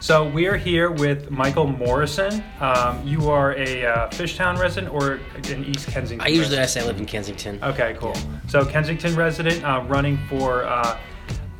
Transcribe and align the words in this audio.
So 0.00 0.28
we 0.28 0.46
are 0.46 0.56
here 0.56 0.92
with 0.92 1.28
Michael 1.28 1.66
Morrison. 1.66 2.44
Um, 2.60 3.04
you 3.06 3.30
are 3.30 3.54
a 3.56 3.84
uh, 3.84 4.08
Fishtown 4.10 4.56
resident 4.56 4.94
or 4.94 5.18
in 5.50 5.64
East 5.64 5.88
Kensington? 5.88 6.20
I 6.20 6.28
usually 6.28 6.58
I 6.58 6.66
say 6.66 6.82
I 6.82 6.84
live 6.84 7.00
in 7.00 7.04
Kensington. 7.04 7.58
Okay, 7.64 7.96
cool. 7.98 8.14
So 8.46 8.64
Kensington 8.64 9.16
resident, 9.16 9.64
uh, 9.64 9.84
running 9.88 10.16
for 10.28 10.62
uh, 10.64 10.98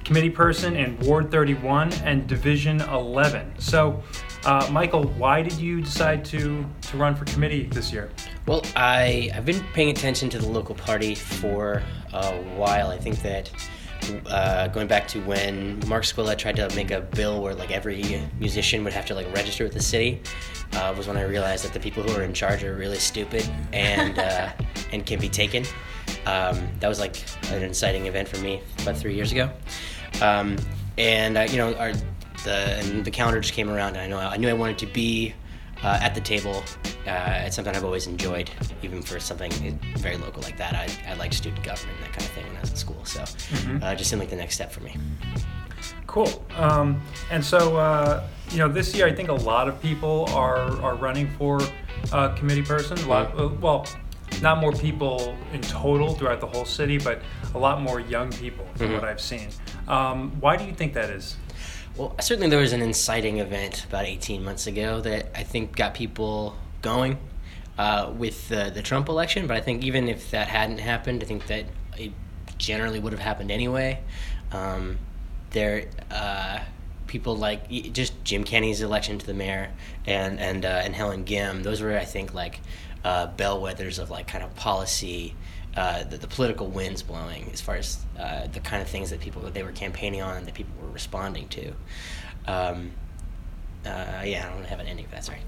committee 0.04 0.30
person 0.30 0.76
in 0.76 0.96
Ward 1.00 1.32
31 1.32 1.92
and 2.04 2.28
Division 2.28 2.80
11. 2.80 3.54
So, 3.58 4.02
uh, 4.44 4.68
Michael, 4.70 5.02
why 5.02 5.42
did 5.42 5.54
you 5.54 5.80
decide 5.80 6.24
to 6.26 6.64
to 6.82 6.96
run 6.96 7.16
for 7.16 7.24
committee 7.24 7.64
this 7.64 7.92
year? 7.92 8.08
Well, 8.46 8.62
I 8.76 9.30
I've 9.34 9.46
been 9.46 9.64
paying 9.74 9.90
attention 9.90 10.30
to 10.30 10.38
the 10.38 10.48
local 10.48 10.76
party 10.76 11.16
for 11.16 11.82
a 12.12 12.36
while. 12.56 12.88
I 12.88 12.98
think 12.98 13.20
that 13.22 13.50
uh, 14.26 14.68
going 14.68 14.86
back 14.86 15.08
to 15.08 15.20
when 15.22 15.80
Mark 15.88 16.04
Squilla 16.04 16.36
tried 16.36 16.56
to 16.56 16.74
make 16.74 16.90
a 16.90 17.00
bill 17.00 17.42
where 17.42 17.54
like 17.54 17.70
every 17.70 18.22
musician 18.38 18.84
would 18.84 18.92
have 18.92 19.06
to 19.06 19.14
like 19.14 19.32
register 19.34 19.64
with 19.64 19.74
the 19.74 19.82
city, 19.82 20.20
uh, 20.74 20.94
was 20.96 21.06
when 21.06 21.16
I 21.16 21.22
realized 21.22 21.64
that 21.64 21.72
the 21.72 21.80
people 21.80 22.02
who 22.02 22.18
are 22.18 22.22
in 22.22 22.34
charge 22.34 22.62
are 22.64 22.74
really 22.74 22.98
stupid 22.98 23.48
and 23.72 24.18
uh, 24.18 24.50
and 24.92 25.04
can 25.04 25.20
be 25.20 25.28
taken. 25.28 25.64
Um, 26.26 26.68
that 26.80 26.88
was 26.88 27.00
like 27.00 27.22
an 27.50 27.62
inciting 27.62 28.06
event 28.06 28.28
for 28.28 28.38
me 28.38 28.60
about 28.80 28.96
three 28.96 29.14
years 29.14 29.32
ago. 29.32 29.50
Um, 30.20 30.56
and 30.96 31.38
uh, 31.38 31.46
you 31.48 31.56
know, 31.56 31.74
our 31.74 31.92
the 32.44 32.78
and 32.80 33.04
the 33.04 33.10
calendar 33.10 33.40
just 33.40 33.54
came 33.54 33.70
around, 33.70 33.96
and 33.96 34.00
I 34.00 34.06
know 34.06 34.18
I 34.18 34.36
knew 34.36 34.48
I 34.48 34.52
wanted 34.52 34.78
to 34.78 34.86
be 34.86 35.34
uh, 35.82 35.98
at 36.00 36.14
the 36.14 36.20
table. 36.20 36.62
Uh, 37.06 37.42
it's 37.46 37.56
something 37.56 37.74
I've 37.74 37.84
always 37.84 38.06
enjoyed, 38.06 38.50
even 38.82 39.02
for 39.02 39.18
something 39.18 39.50
very 39.96 40.16
local 40.16 40.42
like 40.42 40.56
that. 40.58 40.74
I, 40.74 40.88
I 41.10 41.14
like 41.14 41.32
student 41.32 41.62
government 41.62 41.98
that 42.00 42.12
kind 42.12 42.22
of 42.22 42.30
thing 42.30 42.46
when 42.46 42.56
I 42.56 42.60
was 42.60 42.70
in 42.70 42.76
school, 42.76 43.04
so 43.04 43.22
uh, 43.22 43.92
it 43.92 43.96
just 43.96 44.10
seemed 44.10 44.20
like 44.20 44.30
the 44.30 44.36
next 44.36 44.56
step 44.56 44.70
for 44.70 44.80
me. 44.80 44.96
Cool. 46.06 46.44
Um, 46.56 47.00
and 47.30 47.44
so, 47.44 47.76
uh, 47.76 48.26
you 48.50 48.58
know, 48.58 48.68
this 48.68 48.94
year 48.94 49.06
I 49.06 49.12
think 49.14 49.28
a 49.28 49.34
lot 49.34 49.68
of 49.68 49.80
people 49.80 50.26
are 50.30 50.70
are 50.82 50.96
running 50.96 51.30
for 51.38 51.60
uh, 52.12 52.34
committee 52.34 52.62
person. 52.62 52.98
A 52.98 53.06
lot, 53.06 53.38
uh, 53.38 53.48
well, 53.60 53.86
not 54.42 54.60
more 54.60 54.72
people 54.72 55.36
in 55.52 55.60
total 55.60 56.14
throughout 56.14 56.40
the 56.40 56.46
whole 56.46 56.64
city, 56.64 56.98
but 56.98 57.22
a 57.54 57.58
lot 57.58 57.80
more 57.80 58.00
young 58.00 58.30
people 58.32 58.66
from 58.76 58.92
what 58.92 59.04
I've 59.04 59.20
seen. 59.20 59.48
Um, 59.86 60.32
why 60.40 60.56
do 60.56 60.64
you 60.64 60.72
think 60.72 60.94
that 60.94 61.10
is? 61.10 61.36
Well, 61.96 62.14
certainly 62.20 62.48
there 62.48 62.60
was 62.60 62.72
an 62.72 62.82
inciting 62.82 63.38
event 63.38 63.84
about 63.88 64.04
18 64.04 64.44
months 64.44 64.66
ago 64.66 65.00
that 65.00 65.30
I 65.34 65.42
think 65.42 65.74
got 65.74 65.94
people 65.94 66.56
going 66.82 67.18
uh, 67.78 68.12
with 68.16 68.48
the, 68.48 68.70
the 68.74 68.82
Trump 68.82 69.08
election. 69.08 69.46
But 69.46 69.56
I 69.56 69.60
think 69.60 69.84
even 69.84 70.08
if 70.08 70.30
that 70.32 70.48
hadn't 70.48 70.78
happened, 70.78 71.22
I 71.22 71.26
think 71.26 71.46
that 71.46 71.64
it 71.96 72.12
generally 72.58 72.98
would 72.98 73.12
have 73.12 73.22
happened 73.22 73.50
anyway. 73.50 74.00
Um, 74.52 74.98
there, 75.50 75.88
uh, 76.10 76.60
people 77.06 77.36
like 77.36 77.70
just 77.92 78.12
Jim 78.24 78.44
Kenney's 78.44 78.82
election 78.82 79.18
to 79.18 79.26
the 79.26 79.34
mayor 79.34 79.70
and 80.06 80.38
and 80.38 80.64
uh, 80.64 80.82
and 80.84 80.94
Helen 80.94 81.24
Gym. 81.24 81.62
Those 81.62 81.80
were, 81.80 81.96
I 81.96 82.04
think, 82.04 82.34
like 82.34 82.60
uh, 83.04 83.28
bellwethers 83.36 83.98
of 83.98 84.10
like 84.10 84.26
kind 84.26 84.44
of 84.44 84.54
policy. 84.56 85.34
Uh, 85.76 86.02
the, 86.02 86.16
the 86.16 86.26
political 86.26 86.66
winds 86.66 87.04
blowing 87.04 87.48
as 87.52 87.60
far 87.60 87.76
as 87.76 87.98
uh, 88.18 88.48
the 88.48 88.58
kind 88.58 88.82
of 88.82 88.88
things 88.88 89.10
that 89.10 89.20
people 89.20 89.42
that 89.42 89.54
they 89.54 89.62
were 89.62 89.70
campaigning 89.70 90.20
on 90.20 90.36
and 90.36 90.46
that 90.46 90.54
people 90.54 90.72
were 90.82 90.90
responding 90.90 91.46
to. 91.46 91.72
Um, 92.46 92.90
yeah, 93.84 94.48
I 94.50 94.54
don't 94.54 94.66
have 94.66 94.80
an 94.80 94.86
ending. 94.86 95.04
If 95.04 95.12
that's 95.12 95.28
right. 95.28 95.42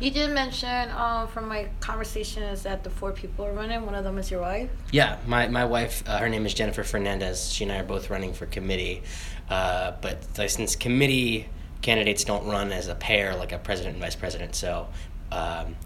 You 0.00 0.10
did 0.10 0.30
mention 0.30 0.90
um, 0.90 1.28
from 1.28 1.46
my 1.48 1.68
conversations 1.78 2.64
that 2.64 2.82
the 2.82 2.90
four 2.90 3.12
people 3.12 3.46
are 3.46 3.52
running. 3.52 3.86
One 3.86 3.94
of 3.94 4.02
them 4.02 4.18
is 4.18 4.30
your 4.30 4.40
wife. 4.40 4.68
Yeah, 4.90 5.18
my, 5.26 5.46
my 5.46 5.64
wife, 5.64 6.02
uh, 6.06 6.18
her 6.18 6.28
name 6.28 6.46
is 6.46 6.52
Jennifer 6.52 6.82
Fernandez. 6.82 7.52
She 7.52 7.64
and 7.64 7.72
I 7.72 7.78
are 7.78 7.84
both 7.84 8.10
running 8.10 8.32
for 8.32 8.46
committee. 8.46 9.02
Uh, 9.48 9.92
but 10.00 10.24
since 10.50 10.74
committee 10.74 11.48
candidates 11.80 12.24
don't 12.24 12.46
run 12.46 12.72
as 12.72 12.88
a 12.88 12.94
pair, 12.94 13.36
like 13.36 13.52
a 13.52 13.58
president 13.58 13.94
and 13.94 14.02
vice 14.02 14.16
president, 14.16 14.56
so 14.56 14.88
um, 15.30 15.76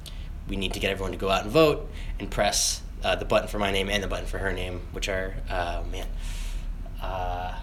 we 0.48 0.56
need 0.56 0.72
to 0.72 0.80
get 0.80 0.90
everyone 0.90 1.12
to 1.12 1.18
go 1.18 1.28
out 1.28 1.42
and 1.42 1.52
vote 1.52 1.90
and 2.18 2.30
press 2.30 2.80
uh, 3.04 3.14
the 3.14 3.26
button 3.26 3.46
for 3.46 3.58
my 3.58 3.70
name 3.70 3.90
and 3.90 4.02
the 4.02 4.08
button 4.08 4.26
for 4.26 4.38
her 4.38 4.52
name, 4.52 4.80
which 4.92 5.08
are, 5.08 5.34
uh, 5.50 5.82
man, 5.92 6.06
uh, 7.02 7.54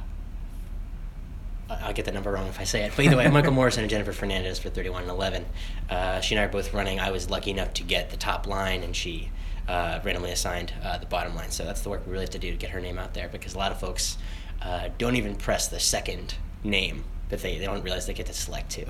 I'll 1.69 1.93
get 1.93 2.05
the 2.05 2.11
number 2.11 2.31
wrong 2.31 2.47
if 2.47 2.59
I 2.59 2.63
say 2.63 2.83
it. 2.83 2.93
But 2.95 3.05
either 3.05 3.17
way, 3.17 3.27
Michael 3.27 3.51
Morrison 3.51 3.83
and 3.83 3.89
Jennifer 3.89 4.11
Fernandez 4.11 4.59
for 4.59 4.69
31 4.69 5.03
and 5.03 5.11
11. 5.11 5.45
Uh, 5.89 6.21
she 6.21 6.35
and 6.35 6.41
I 6.41 6.45
are 6.45 6.49
both 6.49 6.73
running. 6.73 6.99
I 6.99 7.11
was 7.11 7.29
lucky 7.29 7.51
enough 7.51 7.73
to 7.75 7.83
get 7.83 8.11
the 8.11 8.17
top 8.17 8.45
line, 8.45 8.83
and 8.83 8.95
she 8.95 9.31
uh, 9.67 9.99
randomly 10.03 10.31
assigned 10.31 10.73
uh, 10.83 10.97
the 10.97 11.07
bottom 11.07 11.35
line. 11.35 11.51
So 11.51 11.65
that's 11.65 11.81
the 11.81 11.89
work 11.89 12.05
we 12.05 12.11
really 12.11 12.25
have 12.25 12.31
to 12.31 12.39
do 12.39 12.51
to 12.51 12.57
get 12.57 12.69
her 12.69 12.79
name 12.79 12.99
out 12.99 13.13
there 13.13 13.27
because 13.27 13.55
a 13.55 13.57
lot 13.57 13.71
of 13.71 13.79
folks 13.79 14.17
uh, 14.61 14.89
don't 14.97 15.15
even 15.15 15.35
press 15.35 15.67
the 15.67 15.79
second 15.79 16.35
name 16.63 17.03
that 17.29 17.41
they, 17.41 17.57
they 17.57 17.65
don't 17.65 17.81
realize 17.83 18.05
they 18.05 18.13
get 18.13 18.27
to 18.27 18.33
select 18.33 18.71
too. 18.71 18.85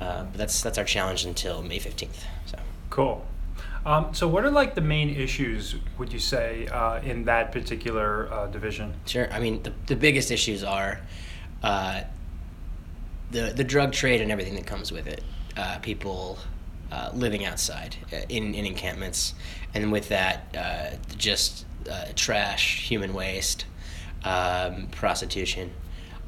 Uh, 0.00 0.24
but 0.24 0.36
that's 0.36 0.62
that's 0.62 0.78
our 0.78 0.84
challenge 0.84 1.24
until 1.24 1.62
May 1.62 1.78
15th. 1.78 2.24
So. 2.46 2.58
Cool. 2.90 3.26
Um, 3.84 4.14
so, 4.14 4.28
what 4.28 4.44
are 4.44 4.50
like 4.50 4.74
the 4.74 4.80
main 4.80 5.10
issues? 5.10 5.74
Would 5.98 6.12
you 6.12 6.18
say 6.18 6.66
uh, 6.68 7.00
in 7.00 7.24
that 7.24 7.52
particular 7.52 8.32
uh, 8.32 8.46
division? 8.46 8.94
Sure. 9.06 9.32
I 9.32 9.40
mean, 9.40 9.62
the, 9.62 9.72
the 9.86 9.96
biggest 9.96 10.30
issues 10.30 10.62
are 10.62 11.00
uh, 11.62 12.02
the 13.30 13.52
the 13.54 13.64
drug 13.64 13.92
trade 13.92 14.20
and 14.20 14.30
everything 14.30 14.54
that 14.54 14.66
comes 14.66 14.92
with 14.92 15.06
it. 15.06 15.22
Uh, 15.56 15.78
people 15.80 16.38
uh, 16.90 17.10
living 17.14 17.44
outside 17.44 17.96
uh, 18.12 18.16
in, 18.28 18.54
in 18.54 18.66
encampments, 18.66 19.34
and 19.74 19.92
with 19.92 20.08
that, 20.08 20.54
uh, 20.56 20.96
just 21.16 21.64
trash, 22.14 22.88
human 22.88 23.12
waste, 23.12 23.66
um, 24.24 24.86
prostitution. 24.88 25.72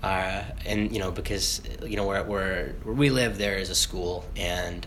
And 0.02 0.92
you 0.92 0.98
know 0.98 1.10
because 1.10 1.62
you 1.82 1.96
know 1.96 2.06
where, 2.06 2.22
where 2.24 2.74
where 2.82 2.94
we 2.94 3.08
live 3.08 3.38
there 3.38 3.56
is 3.56 3.70
a 3.70 3.74
school 3.74 4.26
and 4.36 4.86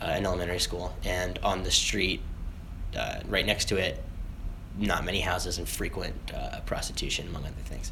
an 0.00 0.26
elementary 0.26 0.60
school 0.60 0.94
and 1.04 1.38
on 1.42 1.62
the 1.62 1.70
street 1.70 2.20
right 3.26 3.46
next 3.46 3.66
to 3.66 3.76
it 3.76 4.02
not 4.76 5.04
many 5.04 5.20
houses 5.20 5.58
and 5.58 5.66
frequent 5.68 6.14
prostitution, 6.66 7.28
among 7.28 7.44
other 7.44 7.54
things. 7.64 7.90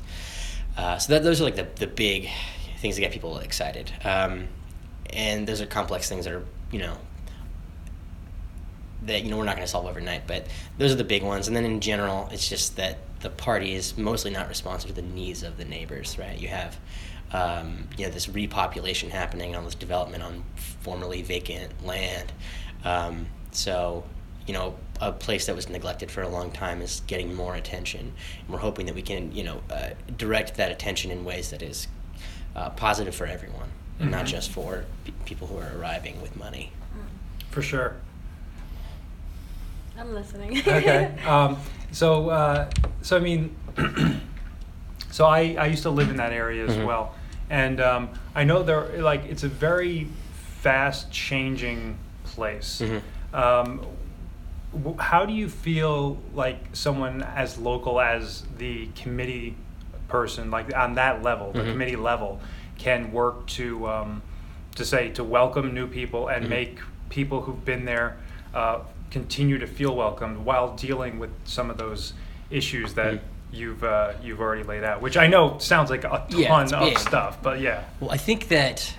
Uh, 0.77 0.99
so 0.99 1.13
that, 1.13 1.23
those 1.23 1.41
are 1.41 1.45
like 1.45 1.57
the, 1.57 1.67
the 1.77 1.87
big 1.87 2.29
things 2.79 2.97
that 2.97 3.01
get 3.01 3.13
people 3.13 3.39
excited. 3.39 3.91
Um, 4.05 4.49
and 5.11 5.47
those 5.47 5.61
are 5.61 5.67
complex 5.67 6.09
things 6.09 6.25
that 6.25 6.35
are, 6.35 6.45
you 6.71 6.79
know, 6.79 6.99
that, 9.03 9.23
you 9.23 9.31
know, 9.31 9.39
we're 9.39 9.45
not 9.45 9.57
going 9.57 9.67
to 9.67 9.71
solve 9.71 9.87
overnight, 9.87 10.27
but 10.27 10.47
those 10.79 10.93
are 10.93 10.97
the 10.97 11.05
big 11.05 11.23
ones. 11.23 11.47
And 11.49 11.57
then 11.57 11.65
in 11.65 11.81
general, 11.81 12.29
it's 12.33 12.49
just 12.49 12.77
that 12.77 12.99
the 13.21 13.31
party 13.31 13.75
is 13.75 13.97
mostly 13.97 14.31
not 14.31 14.49
responsive 14.49 14.91
to 14.91 14.97
the 14.97 15.03
needs 15.03 15.43
of 15.43 15.57
the 15.57 15.65
neighbors, 15.65 16.19
right? 16.19 16.39
You 16.39 16.49
have, 16.49 16.79
um, 17.33 17.89
you 17.97 18.07
know, 18.07 18.13
this 18.13 18.27
repopulation 18.27 19.11
happening 19.11 19.57
on 19.57 19.65
this 19.65 19.75
development 19.75 20.23
on 20.23 20.45
formerly 20.57 21.23
vacant 21.23 21.85
land. 21.85 22.33
Um, 22.85 23.27
so, 23.53 24.05
you 24.47 24.53
know, 24.53 24.75
a 25.01 25.13
place 25.13 25.47
that 25.47 25.57
was 25.57 25.69
neglected 25.69 26.11
for 26.11 26.23
a 26.23 26.29
long 26.29 26.51
time 26.51 26.81
is 26.81 27.03
getting 27.07 27.35
more 27.35 27.55
attention. 27.57 28.13
And 28.41 28.49
we're 28.49 28.59
hoping 28.61 28.87
that 28.87 28.95
we 28.95 29.03
can, 29.03 29.33
you 29.33 29.45
know, 29.45 29.61
uh, 29.71 29.91
direct 30.17 30.57
that 30.57 30.71
attention 30.71 31.11
in 31.11 31.25
ways 31.25 31.51
that 31.51 31.63
is 31.63 31.89
uh, 32.55 32.71
positive 32.71 33.15
for 33.15 33.27
everyone, 33.27 33.69
and 34.01 34.11
not 34.11 34.25
just 34.27 34.51
for 34.51 34.85
p- 35.05 35.13
people 35.25 35.47
who 35.49 35.59
are 35.59 35.73
arriving 35.79 36.21
with 36.23 36.37
money. 36.37 36.71
For 37.51 37.61
sure. 37.63 37.97
I'm 39.99 40.15
listening. 40.15 40.59
okay. 40.59 41.15
Um, 41.27 41.57
so, 41.93 42.29
uh, 42.31 42.71
so 43.03 43.17
I 43.17 43.21
mean, 43.21 43.55
so 45.11 45.25
I, 45.27 45.57
I 45.59 45.67
used 45.67 45.83
to 45.85 45.91
live 45.91 46.11
in 46.11 46.17
that 46.17 46.33
area 46.33 46.67
as 46.67 46.77
Mhm. 46.77 46.87
well, 46.87 47.15
and 47.49 47.81
um, 47.81 48.11
I 48.35 48.45
know 48.45 48.63
there 48.63 49.01
like 49.03 49.25
it's 49.25 49.45
a 49.45 49.49
very 49.49 50.09
fast 50.61 51.11
changing 51.11 51.97
place. 52.25 52.83
Mhm. 52.85 53.01
Um, 53.33 53.77
w- 53.79 53.97
how 54.99 55.25
do 55.27 55.33
you 55.33 55.49
feel 55.49 56.19
like 56.35 56.59
someone 56.73 57.23
as 57.23 57.59
local 57.59 58.01
as 58.01 58.43
the 58.59 58.89
committee 58.97 59.55
person, 60.09 60.51
like 60.51 60.75
on 60.77 60.95
that 60.95 61.23
level, 61.23 61.53
the 61.53 61.61
Mhm. 61.63 61.73
committee 61.73 61.97
level, 61.97 62.41
can 62.79 63.13
work 63.13 63.47
to 63.47 63.87
um, 63.89 64.23
to 64.75 64.85
say 64.85 65.09
to 65.11 65.25
welcome 65.25 65.73
new 65.75 65.87
people 65.87 66.29
and 66.29 66.45
Mhm. 66.47 66.49
make 66.51 66.79
people 67.09 67.41
who've 67.43 67.65
been 67.65 67.85
there 67.87 68.17
uh, 68.55 68.79
continue 69.11 69.59
to 69.59 69.67
feel 69.67 69.95
welcomed 69.95 70.45
while 70.45 70.75
dealing 70.77 71.19
with 71.19 71.31
some 71.45 71.71
of 71.71 71.79
those 71.79 72.13
issues 72.51 72.95
that 72.95 73.15
Mhm. 73.15 73.21
you've 73.53 73.85
uh, 73.85 74.13
you've 74.23 74.41
already 74.41 74.63
laid 74.63 74.85
out, 74.85 75.01
which 75.01 75.17
I 75.17 75.27
know 75.27 75.57
sounds 75.59 75.91
like 75.91 76.05
a 76.05 76.09
ton 76.09 76.41
Yeah, 76.41 76.61
of 76.63 76.71
big. 76.81 76.99
stuff, 76.99 77.39
but 77.43 77.61
yeah. 77.61 77.81
Well, 78.01 78.11
I 78.11 78.17
think 78.19 78.49
that 78.49 78.95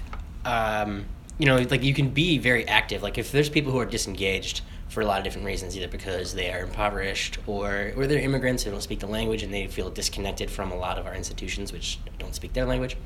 um, 0.46 1.06
you 1.38 1.46
know, 1.46 1.58
like 1.58 1.84
you 1.84 1.94
can 1.94 2.10
be 2.10 2.38
very 2.40 2.68
active. 2.68 3.04
Like 3.04 3.18
if 3.18 3.32
there's 3.32 3.50
people 3.50 3.72
who 3.72 3.80
are 3.80 3.86
disengaged 3.86 4.62
for 4.90 5.02
a 5.02 5.06
lot 5.06 5.18
of 5.18 5.24
different 5.24 5.46
reasons, 5.46 5.76
either 5.76 5.88
because 5.88 6.34
they 6.34 6.52
are 6.52 6.60
impoverished 6.60 7.38
or 7.46 7.94
or 7.96 8.08
they're 8.08 8.20
immigrants 8.20 8.64
who 8.64 8.72
don't 8.72 8.82
speak 8.82 9.00
the 9.00 9.08
language 9.08 9.44
and 9.44 9.54
they 9.54 9.68
feel 9.68 9.90
disconnected 9.90 10.50
from 10.50 10.72
a 10.72 10.76
lot 10.76 10.98
of 10.98 11.06
our 11.06 11.14
institutions 11.14 11.72
which 11.72 12.00
don't 12.20 12.36
speak 12.36 12.54
their 12.54 12.66
language. 12.66 12.98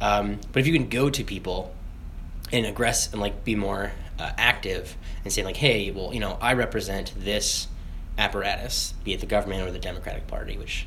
Um, 0.00 0.38
but 0.52 0.60
if 0.60 0.66
you 0.66 0.72
can 0.72 0.88
go 0.88 1.10
to 1.10 1.24
people 1.24 1.74
and 2.52 2.64
aggress 2.64 3.12
and 3.12 3.20
like 3.20 3.44
be 3.44 3.54
more 3.54 3.92
uh, 4.18 4.32
active 4.38 4.96
and 5.24 5.32
say 5.32 5.44
like, 5.44 5.56
hey, 5.56 5.90
well, 5.90 6.14
you 6.14 6.20
know, 6.20 6.38
I 6.40 6.54
represent 6.54 7.12
this 7.16 7.68
apparatus, 8.16 8.94
be 9.04 9.12
it 9.12 9.20
the 9.20 9.26
government 9.26 9.66
or 9.66 9.72
the 9.72 9.78
Democratic 9.78 10.26
Party, 10.26 10.56
which 10.56 10.86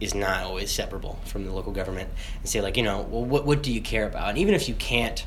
is 0.00 0.14
not 0.14 0.44
always 0.44 0.70
separable 0.70 1.18
from 1.24 1.44
the 1.44 1.52
local 1.52 1.72
government 1.72 2.10
and 2.40 2.48
say 2.48 2.60
like 2.60 2.76
you 2.76 2.82
know 2.82 3.00
well 3.10 3.24
what 3.24 3.46
what 3.46 3.62
do 3.62 3.72
you 3.72 3.80
care 3.80 4.06
about 4.06 4.28
and 4.28 4.38
even 4.38 4.54
if 4.54 4.68
you 4.68 4.74
can't 4.74 5.24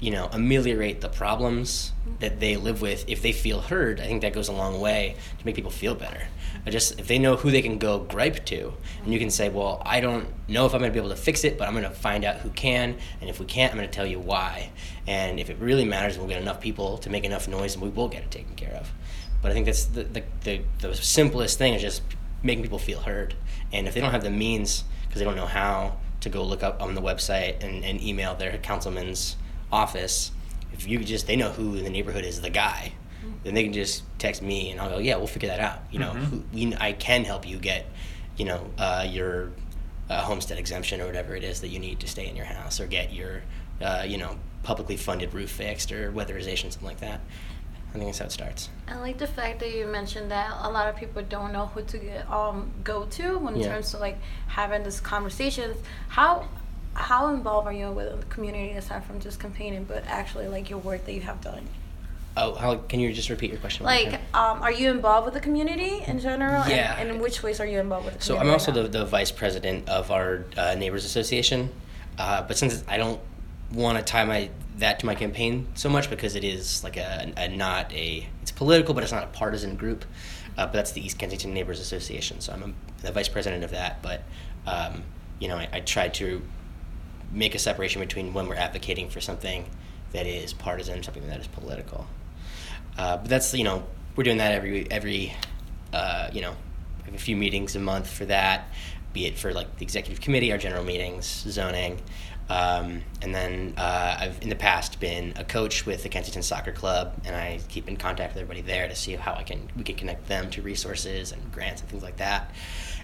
you 0.00 0.10
know 0.10 0.28
ameliorate 0.32 1.00
the 1.00 1.08
problems 1.08 1.92
that 2.20 2.40
they 2.40 2.56
live 2.56 2.80
with. 2.80 3.04
If 3.08 3.22
they 3.22 3.32
feel 3.32 3.60
heard 3.60 4.00
i 4.00 4.04
think 4.04 4.22
that 4.22 4.32
goes 4.32 4.48
a 4.48 4.52
long 4.52 4.80
way 4.80 5.16
to 5.38 5.46
make 5.46 5.54
people 5.54 5.70
feel 5.70 5.94
better. 5.94 6.22
I 6.66 6.70
just 6.70 6.98
if 6.98 7.06
they 7.06 7.18
know 7.18 7.36
who 7.36 7.50
they 7.50 7.62
can 7.62 7.78
go 7.78 8.00
gripe 8.00 8.44
to 8.46 8.72
and 9.04 9.12
you 9.12 9.18
can 9.18 9.30
say 9.30 9.48
well 9.48 9.82
i 9.84 10.00
don't 10.00 10.28
know 10.48 10.66
if 10.66 10.74
i'm 10.74 10.80
going 10.80 10.90
to 10.90 10.94
be 10.94 11.04
able 11.04 11.14
to 11.14 11.20
fix 11.20 11.44
it 11.44 11.58
but 11.58 11.68
i'm 11.68 11.74
going 11.74 11.84
to 11.84 11.90
find 11.90 12.24
out 12.24 12.36
who 12.36 12.50
can 12.50 12.96
and 13.20 13.30
if 13.30 13.38
we 13.38 13.46
can't 13.46 13.72
i'm 13.72 13.78
going 13.78 13.88
to 13.88 13.94
tell 13.94 14.06
you 14.06 14.18
why. 14.18 14.70
And 15.06 15.40
if 15.40 15.50
it 15.50 15.58
really 15.58 15.84
matters 15.84 16.18
we'll 16.18 16.28
get 16.28 16.40
enough 16.40 16.60
people 16.60 16.98
to 16.98 17.10
make 17.10 17.24
enough 17.24 17.48
noise 17.48 17.74
and 17.74 17.82
we 17.82 17.90
will 17.90 18.08
get 18.08 18.22
it 18.22 18.30
taken 18.30 18.54
care 18.54 18.74
of. 18.74 18.90
But 19.42 19.50
i 19.50 19.54
think 19.54 19.66
that's 19.66 19.84
the 19.86 20.04
the, 20.04 20.22
the, 20.44 20.62
the 20.80 20.94
simplest 20.94 21.58
thing 21.58 21.74
is 21.74 21.82
just 21.82 22.02
making 22.42 22.62
people 22.62 22.78
feel 22.78 23.00
heard. 23.00 23.34
And 23.72 23.86
if 23.86 23.94
they 23.94 24.00
don't 24.00 24.12
have 24.12 24.24
the 24.24 24.30
means 24.30 24.84
because 25.06 25.20
they 25.20 25.24
don't 25.24 25.36
know 25.36 25.46
how 25.46 25.96
to 26.20 26.28
go 26.28 26.44
look 26.44 26.62
up 26.62 26.82
on 26.82 26.94
the 26.94 27.02
website 27.02 27.62
and, 27.62 27.84
and 27.84 28.00
email 28.02 28.34
their 28.34 28.56
councilman's 28.58 29.36
office, 29.72 30.32
if 30.72 30.86
you 30.88 30.98
just 31.00 31.26
they 31.26 31.36
know 31.36 31.50
who 31.50 31.74
in 31.74 31.84
the 31.84 31.90
neighborhood 31.90 32.24
is 32.24 32.40
the 32.40 32.50
guy, 32.50 32.92
then 33.44 33.54
they 33.54 33.62
can 33.64 33.72
just 33.72 34.02
text 34.18 34.42
me 34.42 34.70
and 34.70 34.80
I'll 34.80 34.90
go, 34.90 34.98
yeah, 34.98 35.16
we'll 35.16 35.26
figure 35.26 35.48
that 35.48 35.60
out. 35.60 35.80
You 35.90 35.98
know, 35.98 36.10
Mhm. 36.12 36.24
who, 36.24 36.44
we, 36.52 36.74
I 36.78 36.92
can 36.92 37.24
help 37.24 37.46
you 37.46 37.58
get, 37.58 37.86
you 38.36 38.44
know, 38.44 38.70
uh, 38.78 39.06
your 39.08 39.50
uh, 40.08 40.22
homestead 40.22 40.58
exemption 40.58 41.00
or 41.00 41.06
whatever 41.06 41.36
it 41.36 41.44
is 41.44 41.60
that 41.60 41.68
you 41.68 41.78
need 41.78 42.00
to 42.00 42.06
stay 42.08 42.26
in 42.28 42.34
your 42.36 42.44
house 42.46 42.80
or 42.80 42.86
get 42.86 43.12
your, 43.12 43.42
uh, 43.80 44.04
you 44.06 44.18
know, 44.18 44.36
publicly 44.62 44.96
funded 44.96 45.32
roof 45.32 45.50
fixed 45.50 45.92
or 45.92 46.12
weatherization, 46.12 46.70
something 46.72 46.84
like 46.88 47.00
that. 47.00 47.20
I 47.90 47.92
think 47.94 48.04
that's 48.06 48.18
how 48.18 48.26
it 48.26 48.32
starts. 48.32 48.68
I 48.88 48.96
like 49.00 49.18
the 49.18 49.26
fact 49.26 49.60
that 49.60 49.74
you 49.74 49.86
mentioned 49.86 50.30
that 50.30 50.52
a 50.62 50.70
lot 50.70 50.88
of 50.88 50.96
people 50.96 51.22
don't 51.22 51.52
know 51.52 51.66
who 51.66 51.82
to 51.82 51.98
get, 51.98 52.30
um 52.30 52.70
go 52.84 53.04
to 53.06 53.38
when 53.38 53.54
it 53.56 53.60
Yeah. 53.62 53.72
comes 53.74 53.90
to 53.92 53.98
like 53.98 54.18
having 54.48 54.82
these 54.84 55.00
conversations. 55.00 55.76
How 56.08 56.46
how 56.94 57.28
involved 57.34 57.66
are 57.66 57.72
you 57.72 57.90
with 57.90 58.20
the 58.20 58.26
community 58.26 58.72
aside 58.72 59.04
from 59.04 59.20
just 59.20 59.40
campaigning, 59.40 59.84
but 59.84 60.04
actually 60.06 60.48
like 60.48 60.70
your 60.70 60.78
work 60.78 61.04
that 61.06 61.12
you 61.12 61.20
have 61.22 61.40
done? 61.40 61.66
Oh, 62.36 62.54
how, 62.54 62.76
can 62.76 63.00
you 63.00 63.12
just 63.12 63.28
repeat 63.28 63.50
your 63.50 63.58
question? 63.58 63.84
Like, 63.84 64.14
um, 64.34 64.62
are 64.62 64.72
you 64.72 64.90
involved 64.90 65.24
with 65.24 65.34
the 65.34 65.40
community 65.40 66.02
in 66.06 66.20
general? 66.20 66.62
And- 66.62 66.70
Yeah. 66.70 66.96
And, 66.98 67.10
in 67.10 67.18
which 67.20 67.42
ways 67.42 67.60
are 67.60 67.66
you 67.66 67.80
involved 67.80 68.06
with 68.06 68.14
the 68.14 68.20
community? 68.20 68.44
So? 68.44 68.48
I'm 68.48 68.52
also 68.52 68.72
right 68.72 68.90
the, 68.90 68.98
the 69.00 69.04
vice 69.04 69.32
president 69.32 69.88
of 69.88 70.10
our 70.10 70.44
uh, 70.56 70.74
neighbors 70.76 71.04
association, 71.04 71.70
uh, 72.18 72.42
but 72.42 72.56
since 72.56 72.84
I 72.88 72.96
don't 72.96 73.20
want 73.72 73.98
to 73.98 74.04
tie 74.04 74.24
my 74.24 74.50
that 74.78 74.98
to 74.98 75.06
my 75.06 75.14
campaign 75.14 75.66
so 75.74 75.88
much 75.88 76.08
because 76.08 76.34
it 76.34 76.42
is 76.42 76.82
like 76.82 76.96
a, 76.96 77.32
a 77.36 77.48
not 77.48 77.92
a 77.92 78.26
it's 78.42 78.50
political 78.50 78.94
but 78.94 79.02
it's 79.02 79.12
not 79.12 79.24
a 79.24 79.28
partisan 79.28 79.76
group. 79.76 80.04
Uh, 80.56 80.66
but 80.66 80.72
that's 80.72 80.92
the 80.92 81.04
East 81.04 81.18
Kensington 81.18 81.54
Neighbors 81.54 81.80
Association, 81.80 82.40
so 82.40 82.52
I'm 82.52 82.62
a, 82.62 83.02
the 83.02 83.12
vice 83.12 83.28
president 83.28 83.62
of 83.64 83.70
that. 83.70 84.02
But 84.02 84.22
um, 84.66 85.02
you 85.38 85.48
know, 85.48 85.56
I, 85.56 85.68
I 85.72 85.80
try 85.80 86.08
to 86.08 86.42
make 87.30 87.54
a 87.54 87.58
separation 87.58 88.00
between 88.00 88.32
when 88.32 88.48
we're 88.48 88.56
advocating 88.56 89.08
for 89.08 89.20
something 89.20 89.64
that 90.12 90.26
is 90.26 90.52
partisan 90.52 91.02
something 91.02 91.26
that 91.28 91.40
is 91.40 91.46
political. 91.46 92.06
Uh, 92.98 93.16
but 93.16 93.28
that's 93.28 93.54
you 93.54 93.64
know 93.64 93.84
we're 94.16 94.24
doing 94.24 94.38
that 94.38 94.52
every 94.52 94.90
every 94.90 95.34
uh, 95.92 96.28
you 96.32 96.40
know 96.40 96.54
a 97.12 97.18
few 97.18 97.36
meetings 97.36 97.74
a 97.74 97.80
month 97.80 98.08
for 98.08 98.24
that, 98.26 98.68
be 99.12 99.26
it 99.26 99.36
for 99.38 99.52
like 99.52 99.76
the 99.78 99.84
executive 99.84 100.20
committee, 100.20 100.52
our 100.52 100.58
general 100.58 100.84
meetings, 100.84 101.26
zoning, 101.26 102.00
um, 102.48 103.02
and 103.22 103.32
then 103.34 103.74
uh, 103.76 104.16
I've 104.20 104.42
in 104.42 104.48
the 104.48 104.56
past 104.56 104.98
been 104.98 105.32
a 105.36 105.44
coach 105.44 105.86
with 105.86 106.02
the 106.02 106.08
Kensington 106.08 106.42
Soccer 106.42 106.72
Club, 106.72 107.14
and 107.24 107.34
I 107.34 107.60
keep 107.68 107.88
in 107.88 107.96
contact 107.96 108.34
with 108.34 108.42
everybody 108.42 108.60
there 108.60 108.88
to 108.88 108.94
see 108.96 109.12
how 109.14 109.34
I 109.34 109.44
can 109.44 109.68
we 109.76 109.84
can 109.84 109.94
connect 109.94 110.26
them 110.26 110.50
to 110.50 110.62
resources 110.62 111.30
and 111.30 111.52
grants 111.52 111.80
and 111.80 111.90
things 111.90 112.02
like 112.02 112.16
that. 112.16 112.50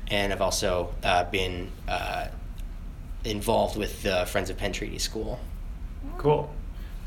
And 0.09 0.33
I've 0.33 0.41
also 0.41 0.95
uh, 1.03 1.25
been 1.25 1.71
uh, 1.89 2.29
involved 3.31 3.77
with 3.77 4.03
the 4.03 4.25
Friends 4.27 4.51
of 4.51 4.57
Penn 4.57 4.73
Treaty 4.73 4.99
School. 4.99 5.39
Cool. 6.19 6.51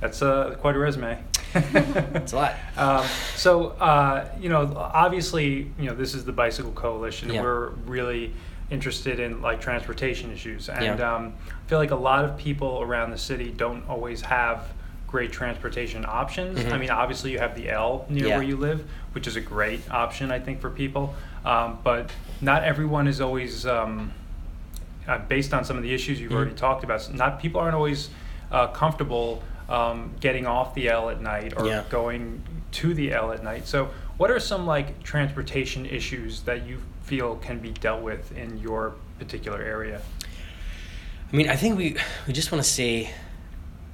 That's 0.01 0.21
uh, 0.21 0.55
quite 0.59 0.75
a 0.75 0.79
resume. 0.79 1.17
That's 1.53 2.33
a 2.33 2.35
lot. 2.35 2.55
Um, 2.77 3.05
so, 3.35 3.69
uh, 3.69 4.29
you 4.39 4.49
know, 4.49 4.73
obviously, 4.77 5.71
you 5.79 5.85
know, 5.87 5.95
this 5.95 6.13
is 6.13 6.23
the 6.25 6.31
Bicycle 6.31 6.71
Coalition. 6.71 7.33
Yeah. 7.33 7.41
We're 7.41 7.69
really 7.85 8.31
interested 8.69 9.19
in 9.19 9.41
like 9.41 9.59
transportation 9.59 10.31
issues, 10.31 10.69
and 10.69 10.99
Yeah. 10.99 11.15
um, 11.15 11.33
I 11.49 11.69
feel 11.69 11.79
like 11.79 11.91
a 11.91 11.95
lot 11.95 12.23
of 12.23 12.37
people 12.37 12.81
around 12.81 13.11
the 13.11 13.17
city 13.17 13.49
don't 13.51 13.87
always 13.89 14.21
have 14.21 14.69
great 15.07 15.31
transportation 15.31 16.05
options. 16.07 16.59
Mhm. 16.59 16.71
I 16.71 16.77
mean, 16.77 16.91
obviously, 16.91 17.31
you 17.31 17.39
have 17.39 17.55
the 17.55 17.69
L 17.69 18.05
near 18.09 18.27
Yeah. 18.27 18.35
where 18.37 18.45
you 18.45 18.55
live, 18.57 18.87
which 19.13 19.25
is 19.25 19.35
a 19.35 19.41
great 19.41 19.81
option, 19.89 20.31
I 20.31 20.37
think, 20.39 20.61
for 20.61 20.69
people. 20.69 21.15
Um, 21.43 21.79
but 21.83 22.11
not 22.41 22.63
everyone 22.63 23.07
is 23.07 23.19
always. 23.19 23.65
Um, 23.65 24.13
uh, 25.07 25.17
based 25.19 25.53
on 25.53 25.63
some 25.65 25.77
of 25.77 25.83
the 25.83 25.93
issues 25.93 26.19
you've 26.19 26.31
Mhm. 26.31 26.35
already 26.35 26.53
talked 26.55 26.83
about, 26.83 27.13
not 27.13 27.39
people 27.39 27.59
aren't 27.61 27.75
always 27.75 28.09
uh, 28.51 28.67
comfortable 28.67 29.43
um, 29.69 30.11
getting 30.19 30.47
off 30.47 30.73
the 30.73 30.89
L 30.89 31.11
at 31.11 31.21
night 31.21 31.53
or 31.55 31.67
Yeah. 31.67 31.83
going 31.89 32.41
to 32.71 32.93
the 32.95 33.13
L 33.13 33.31
at 33.31 33.43
night. 33.43 33.67
So, 33.67 33.89
what 34.17 34.31
are 34.31 34.39
some 34.39 34.65
like 34.65 35.03
transportation 35.03 35.85
issues 35.85 36.41
that 36.41 36.65
you 36.65 36.81
feel 37.03 37.35
can 37.35 37.59
be 37.59 37.69
dealt 37.71 38.01
with 38.01 38.31
in 38.35 38.57
your 38.57 38.95
particular 39.19 39.61
area? 39.61 40.01
I 41.31 41.35
mean, 41.35 41.47
I 41.49 41.55
think 41.55 41.77
we 41.77 41.95
we 42.25 42.33
just 42.33 42.51
want 42.51 42.63
to 42.63 42.69
see 42.69 43.09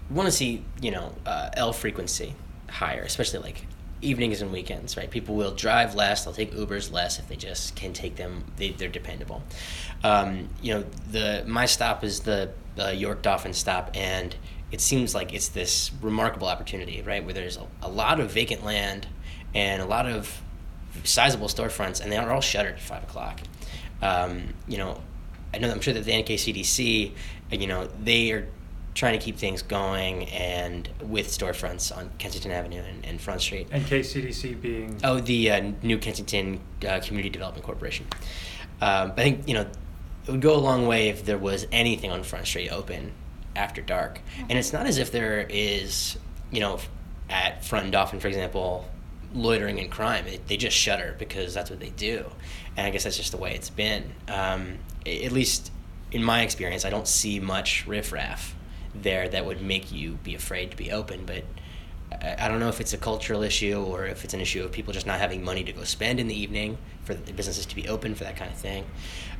want 0.10 0.28
to 0.28 0.32
see 0.32 0.64
you 0.82 0.92
know 0.92 1.14
uh, 1.26 1.50
L 1.56 1.74
frequency 1.74 2.36
higher, 2.70 3.02
especially 3.02 3.40
like 3.40 3.66
evenings 4.06 4.42
and 4.42 4.52
weekends, 4.52 4.96
right? 4.98 5.10
People 5.10 5.36
will 5.36 5.54
drive 5.54 5.96
less; 5.96 6.24
they'll 6.24 6.34
take 6.34 6.54
Ubers 6.54 6.92
less 6.92 7.20
if 7.20 7.28
they 7.28 7.36
just 7.36 7.76
can 7.76 7.94
take 7.94 8.16
them. 8.16 8.46
They, 8.58 8.70
they're 8.72 8.90
dependable. 8.90 9.44
Um, 10.04 10.50
you 10.62 10.74
know, 10.74 10.86
the 11.12 11.44
my 11.48 11.66
stop 11.66 12.04
is 12.04 12.22
the 12.22 12.52
uh, 12.80 12.90
York 12.90 13.22
Dauphin 13.22 13.54
stop, 13.54 13.92
and 13.94 14.36
it 14.72 14.82
seems 14.82 15.16
like 15.16 15.34
it's 15.34 15.50
this 15.50 15.92
remarkable 16.02 16.48
opportunity, 16.48 17.02
right? 17.02 17.24
Where 17.24 17.34
there's 17.34 17.58
a, 17.58 17.68
a 17.82 17.90
lot 17.90 18.20
of 18.20 18.32
vacant 18.32 18.64
land 18.64 19.08
and 19.54 19.82
a 19.82 19.86
lot 19.86 20.06
of 20.06 20.42
sizable 21.04 21.48
storefronts, 21.48 22.02
and 22.02 22.12
they 22.12 22.18
are 22.18 22.32
all 22.32 22.42
shuttered 22.42 22.76
at 22.76 22.82
five 22.82 23.04
o'clock. 23.04 23.42
Um, 24.02 24.54
you 24.68 24.78
know, 24.78 25.02
I 25.54 25.58
know 25.58 25.72
I'm 25.72 25.82
sure 25.82 25.94
that 25.94 26.04
the 26.04 26.12
NKCDC, 26.12 27.12
uh, 27.52 27.56
you 27.56 27.68
know, 27.68 27.88
they 28.04 28.32
are 28.32 28.48
trying 28.96 29.20
to 29.20 29.24
keep 29.24 29.38
things 29.38 29.62
going 29.62 30.24
and 30.30 30.90
with 31.02 31.28
storefronts 31.28 31.96
on 31.96 32.10
Kensington 32.18 32.52
Avenue 32.52 32.82
and, 32.82 33.06
and 33.06 33.22
Front 33.22 33.42
Street. 33.42 33.68
And 33.72 33.84
KCDC 33.84 34.62
being 34.62 35.00
Oh, 35.04 35.20
the 35.20 35.52
uh, 35.52 35.72
New 35.84 35.98
Kensington 35.98 36.62
uh, 36.88 37.02
Community 37.02 37.30
Development 37.30 37.64
Corporation. 37.64 38.08
Um, 38.82 39.12
I 39.12 39.24
think 39.24 39.48
you 39.48 39.54
know 39.54 39.68
it 40.28 40.32
would 40.32 40.42
go 40.42 40.56
a 40.56 40.58
long 40.58 40.88
way 40.88 41.10
if 41.10 41.26
there 41.26 41.38
was 41.38 41.68
anything 41.72 42.10
on 42.10 42.24
Front 42.24 42.48
Street 42.48 42.70
open 42.70 43.12
after 43.56 43.82
dark. 43.82 44.22
And 44.50 44.58
it's 44.58 44.74
not 44.74 44.88
as 44.88 44.98
if 44.98 45.12
there 45.12 45.46
is, 45.50 46.18
you 46.52 46.60
know, 46.60 46.80
at 47.30 47.64
Front 47.64 47.84
and 47.84 47.92
Dauphin, 47.92 48.20
for 48.20 48.28
example, 48.28 48.90
loitering 49.34 49.80
and 49.80 49.92
crime. 49.92 50.26
It, 50.26 50.48
they 50.48 50.58
just 50.58 50.76
shutter 50.76 51.16
because 51.20 51.54
that's 51.54 51.70
what 51.70 51.80
they 51.80 51.92
do. 51.92 52.26
And 52.76 52.88
I 52.88 52.90
guess 52.90 53.04
that's 53.04 53.18
just 53.18 53.32
the 53.32 53.38
way 53.38 53.54
it's 53.54 53.70
been. 53.70 54.14
Um, 54.28 54.80
at 55.06 55.32
least 55.32 55.72
in 56.12 56.24
my 56.24 56.42
experience, 56.42 56.86
I 56.86 56.90
don't 56.90 57.08
see 57.08 57.40
much 57.40 57.86
riffraff 57.86 58.56
there 59.04 59.28
that 59.30 59.46
would 59.46 59.62
make 59.62 59.92
you 59.92 60.20
be 60.24 60.36
afraid 60.36 60.72
to 60.72 60.78
be 60.78 60.92
open. 60.92 61.26
But 61.26 61.44
I 62.22 62.48
don't 62.48 62.60
know 62.60 62.70
if 62.70 62.80
it's 62.80 62.94
a 62.94 62.98
cultural 62.98 63.44
issue 63.44 63.84
or 63.84 64.06
if 64.06 64.24
it's 64.24 64.34
an 64.34 64.42
issue 64.42 64.64
of 64.64 64.72
people 64.72 64.94
just 64.94 65.06
not 65.06 65.20
having 65.20 65.44
money 65.44 65.64
to 65.64 65.72
go 65.72 65.84
spend 65.84 66.20
in 66.20 66.28
the 66.28 66.40
evening 66.40 66.78
for 67.04 67.14
the 67.14 67.34
businesses 67.34 67.66
to 67.66 67.76
be 67.76 67.88
open 67.88 68.16
for 68.16 68.24
that 68.24 68.36
kind 68.36 68.52
of 68.52 68.58
thing. 68.58 68.84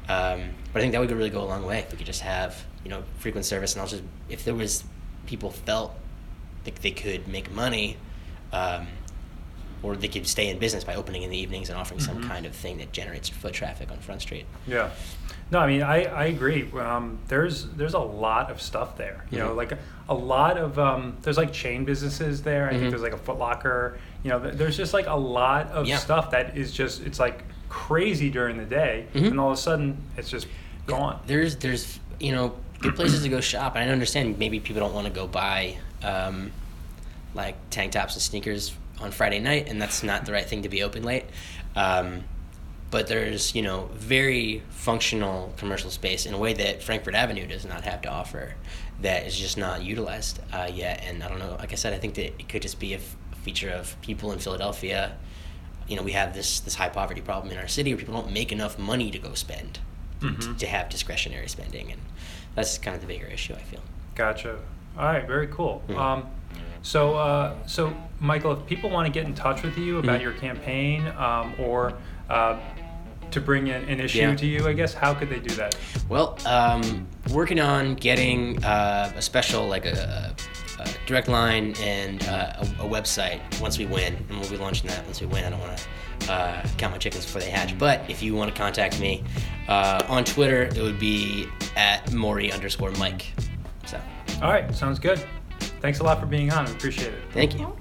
Um, 0.08 0.50
but 0.72 0.80
I 0.80 0.82
think 0.82 0.92
that 0.94 1.00
would 1.00 1.12
really 1.12 1.30
go 1.30 1.42
a 1.42 1.46
long 1.46 1.66
way 1.66 1.80
if 1.80 1.92
we 1.92 1.98
could 1.98 2.06
just 2.06 2.22
have 2.22 2.64
you 2.84 2.90
know 2.90 3.04
frequent 3.20 3.46
service 3.46 3.74
and 3.74 3.82
also 3.82 4.02
if 4.30 4.44
there 4.46 4.54
was 4.54 4.84
people 5.26 5.50
felt 5.50 5.94
like 6.66 6.82
they 6.82 6.92
could 6.92 7.28
make 7.28 7.52
money. 7.52 7.98
Um, 8.52 8.88
or 9.86 9.96
they 9.96 10.08
could 10.08 10.26
stay 10.28 10.50
in 10.50 10.58
business 10.58 10.84
by 10.84 10.96
opening 10.96 11.22
in 11.24 11.30
the 11.30 11.38
evenings 11.38 11.70
and 11.70 11.78
offering 11.78 12.00
some 12.00 12.24
Mhm. 12.24 12.28
kind 12.28 12.46
of 12.46 12.56
thing 12.56 12.78
that 12.80 12.92
generates 12.92 13.30
foot 13.30 13.54
traffic 13.54 13.92
on 13.92 13.98
Front 14.00 14.22
Street. 14.22 14.46
Yeah. 14.68 14.90
No, 15.52 15.60
I 15.60 15.68
mean 15.68 15.84
I, 15.84 16.06
I 16.06 16.26
agree. 16.26 16.68
Um, 16.78 17.20
there's 17.28 17.66
there's 17.78 17.94
a 17.94 18.00
lot 18.00 18.50
of 18.50 18.60
stuff 18.62 18.98
there. 18.98 19.26
You 19.30 19.38
know, 19.40 19.50
Mhm. 19.50 19.56
like 19.58 19.72
a, 20.10 20.14
lot 20.16 20.58
of 20.58 20.80
um, 20.80 21.18
there's 21.22 21.38
like 21.38 21.54
chain 21.54 21.86
businesses 21.86 22.42
there. 22.42 22.68
I 22.68 22.74
Mhm. 22.74 22.80
think 22.80 22.90
there's 22.90 23.04
like 23.04 23.14
a 23.14 23.18
Foot 23.18 23.38
Locker. 23.38 24.00
You 24.24 24.32
know, 24.32 24.40
there's 24.40 24.76
just 24.76 24.94
like 24.94 25.06
a 25.08 25.16
lot 25.16 25.68
of 25.68 25.86
Yeah. 25.88 25.98
stuff 25.98 26.32
that 26.32 26.58
is 26.58 26.72
just 26.72 27.02
it's 27.06 27.20
like 27.20 27.44
crazy 27.70 28.30
during 28.32 28.58
the 28.58 28.66
day, 28.66 29.06
Mhm. 29.14 29.28
and 29.32 29.40
all 29.40 29.52
of 29.52 29.58
a 29.58 29.62
sudden 29.62 29.98
it's 30.18 30.30
just 30.32 30.48
gone. 30.88 31.20
There's 31.28 31.56
there's 31.58 32.00
you 32.20 32.32
know 32.32 32.56
good 32.80 32.96
places 32.96 33.22
to 33.24 33.30
go 33.30 33.40
shop. 33.40 33.76
And 33.76 33.88
I 33.88 33.94
understand 33.94 34.40
maybe 34.40 34.60
people 34.60 34.82
don't 34.82 34.94
want 34.96 35.06
to 35.06 35.14
go 35.14 35.28
buy 35.28 35.78
um, 36.04 36.52
like 37.36 37.56
tank 37.70 37.92
tops 37.92 38.14
and 38.16 38.22
sneakers 38.22 38.74
on 39.00 39.12
Friday 39.12 39.40
night, 39.40 39.68
and 39.70 39.82
that's 39.82 40.04
not 40.04 40.26
the 40.26 40.32
right 40.32 40.46
thing 40.46 40.62
to 40.64 40.70
be 40.70 40.84
open 40.84 41.04
late. 41.04 41.26
Um, 41.76 42.24
but 42.92 43.08
there's 43.08 43.54
you 43.56 43.62
know 43.62 43.90
very 43.94 44.64
functional 44.70 45.54
commercial 45.58 45.90
space 45.90 46.26
in 46.26 46.34
a 46.34 46.38
way 46.38 46.54
that 46.54 46.82
Frankford 46.84 47.16
Avenue 47.16 47.46
does 47.48 47.66
not 47.66 47.84
have 47.84 48.02
to 48.04 48.10
offer 48.10 48.54
that 49.02 49.26
is 49.28 49.38
just 49.38 49.58
not 49.58 49.84
utilized 49.84 50.40
uh, 50.54 50.70
yet. 50.74 51.04
And 51.06 51.22
I 51.22 51.28
don't 51.28 51.40
know. 51.40 51.58
Like 51.60 51.74
I 51.74 51.76
said, 51.76 51.94
I 51.94 51.98
think 51.98 52.14
that 52.16 52.26
it 52.40 52.48
could 52.48 52.62
just 52.62 52.80
be 52.80 52.94
a 52.94 52.98
f- 52.98 53.16
feature 53.44 53.70
of 53.70 54.00
people 54.02 54.32
in 54.32 54.40
Philadelphia. 54.40 55.18
You 55.88 55.98
know, 55.98 56.04
we 56.04 56.14
have 56.14 56.34
this 56.34 56.62
this 56.62 56.76
high 56.76 56.90
poverty 56.90 57.22
problem 57.22 57.52
in 57.52 57.60
our 57.60 57.68
city 57.68 57.92
where 57.94 57.98
people 58.00 58.14
don't 58.14 58.32
make 58.32 58.52
enough 58.54 58.80
money 58.80 59.12
to 59.12 59.20
go 59.20 59.34
spend 59.34 59.80
Mhm. 60.22 60.58
to 60.58 60.66
have 60.68 60.88
discretionary 60.90 61.50
spending, 61.50 61.92
and 61.92 62.00
that's 62.56 62.78
kind 62.78 62.96
of 62.96 63.02
the 63.02 63.08
bigger 63.08 63.28
issue 63.28 63.54
I 63.54 63.60
feel. 63.60 63.82
Gotcha. 64.16 64.58
All 64.98 65.04
right, 65.06 65.28
very 65.28 65.48
cool. 65.48 65.84
Mhm. 65.90 65.98
Um, 65.98 66.28
so, 66.86 67.16
uh, 67.16 67.56
so 67.66 67.94
Michael, 68.20 68.52
if 68.54 68.66
people 68.68 68.90
want 68.92 69.08
to 69.08 69.12
get 69.12 69.26
in 69.28 69.34
touch 69.34 69.64
with 69.64 69.76
you 69.78 69.98
about 69.98 70.20
Mhm. 70.20 70.24
your 70.24 70.32
campaign 70.34 71.08
um, 71.18 71.54
or 71.58 71.94
uh, 72.30 72.58
to 73.32 73.42
bring 73.42 73.68
in 73.68 73.84
an 73.90 74.00
issue 74.00 74.20
Yeah. 74.20 74.36
to 74.36 74.46
you, 74.46 74.68
I 74.68 74.74
guess, 74.74 74.94
how 74.94 75.14
could 75.14 75.30
they 75.30 75.40
do 75.40 75.54
that? 75.56 75.76
Well, 76.10 76.38
um, 76.46 77.08
working 77.32 77.60
on 77.60 77.96
getting 77.96 78.64
uh, 78.64 79.12
a 79.16 79.22
special, 79.22 79.68
like 79.68 79.86
a, 79.86 80.34
a 80.80 80.88
direct 81.08 81.28
line 81.28 81.74
and 81.82 82.24
uh, 82.28 82.54
a, 82.80 82.86
a 82.86 82.88
website 82.90 83.40
once 83.60 83.78
we 83.80 83.86
win, 83.88 84.16
and 84.30 84.40
we'll 84.40 84.50
be 84.50 84.58
launching 84.58 84.88
that 84.90 85.04
once 85.06 85.22
we 85.22 85.28
win. 85.28 85.44
I 85.44 85.50
don't 85.50 85.60
want 85.60 85.78
to 86.20 86.32
uh, 86.32 86.66
count 86.78 86.94
my 86.94 86.98
chickens 87.00 87.26
before 87.26 87.42
they 87.42 87.50
hatch, 87.50 87.78
but 87.78 88.02
if 88.08 88.22
you 88.24 88.36
want 88.36 88.54
to 88.54 88.58
contact 88.60 89.00
me 89.00 89.24
uh, 89.68 90.04
on 90.08 90.24
Twitter, 90.24 90.64
it 90.64 90.78
would 90.82 91.00
be 91.00 91.48
at 91.76 92.14
Maury 92.14 92.52
underscore 92.52 92.92
Mike. 92.92 93.26
So, 93.86 94.00
All 94.42 94.50
right, 94.52 94.74
sounds 94.74 95.00
good. 95.00 95.20
Thanks 95.82 96.00
a 96.00 96.04
lot 96.04 96.20
for 96.20 96.26
being 96.26 96.52
on. 96.52 96.66
We 96.66 96.72
appreciate 96.72 97.14
it. 97.14 97.24
thank 97.32 97.60
you. 97.60 97.76